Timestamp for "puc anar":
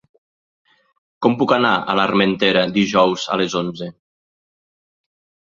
1.41-1.73